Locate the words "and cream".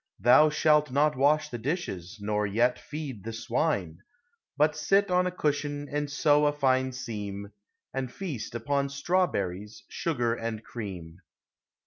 10.33-11.17